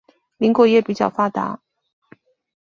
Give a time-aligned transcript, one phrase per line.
[0.37, 1.61] 林果业比较发达。